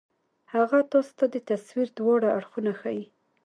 [0.53, 3.03] هغه تاسو ته د تصوير دواړه اړخونه ښائي